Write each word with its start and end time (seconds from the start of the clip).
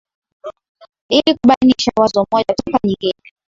ili 1.09 1.37
kubainisha 1.37 1.91
wazo 1.97 2.27
moja 2.31 2.45
toka 2.65 2.79
nyingine. 2.83 3.21